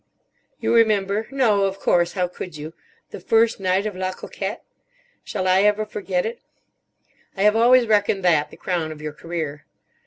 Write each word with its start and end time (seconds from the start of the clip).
You 0.59 0.73
remember—no, 0.73 1.65
of 1.65 1.77
course, 1.77 2.13
how 2.13 2.27
could 2.27 2.57
you?—the 2.57 3.19
first 3.19 3.59
night 3.59 3.85
of 3.85 3.95
La 3.95 4.11
Conquêtte. 4.13 4.61
Shall 5.23 5.47
I 5.47 5.61
ever 5.61 5.85
forget 5.85 6.25
it! 6.25 6.41
I 7.37 7.43
have 7.43 7.55
always 7.55 7.85
reckoned 7.85 8.23
that 8.23 8.49
the 8.49 8.57
crown 8.57 8.91
of 8.91 8.99
your 9.03 9.13
career. 9.13 9.67